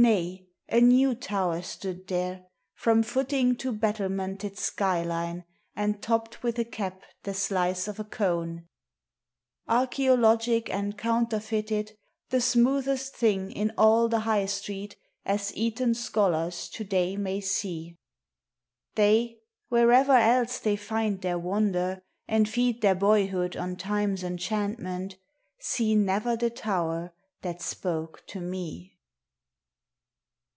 Nay 0.00 0.46
a 0.68 0.80
new 0.80 1.16
tow'r 1.16 1.60
stood 1.60 2.06
there 2.06 2.46
From 2.72 3.02
footing 3.02 3.56
to 3.56 3.72
battlemented 3.72 4.56
skyline 4.56 5.44
And 5.74 6.00
topt 6.00 6.40
with 6.44 6.56
a 6.60 6.64
cap 6.64 7.02
the 7.24 7.34
slice 7.34 7.88
of 7.88 7.98
a 7.98 8.04
cone 8.04 8.68
Archæologic 9.68 10.70
and 10.70 10.96
counterfeited 10.96 11.96
The 12.30 12.40
smoothest 12.40 13.16
thing 13.16 13.50
in 13.50 13.72
all 13.76 14.06
the 14.08 14.20
high 14.20 14.46
street 14.46 14.94
As 15.26 15.52
Eton 15.56 15.94
scholars 15.94 16.68
to 16.68 16.84
day 16.84 17.16
may 17.16 17.40
see: 17.40 17.96
They 18.94 19.40
wherever 19.68 20.12
else 20.16 20.60
they 20.60 20.76
find 20.76 21.22
their 21.22 21.40
wonder 21.40 22.02
And 22.28 22.48
feed 22.48 22.82
their 22.82 22.94
boyhood 22.94 23.56
on 23.56 23.74
Time's 23.74 24.22
enchantment 24.22 25.16
See 25.58 25.96
never 25.96 26.36
the 26.36 26.50
Tow'r 26.50 27.12
that 27.40 27.60
spoke 27.60 28.24
to 28.28 28.40
me. 28.40 28.94